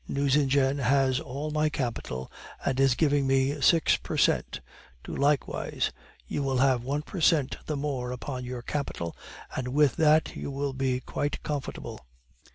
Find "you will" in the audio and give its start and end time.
6.25-6.57, 10.35-10.73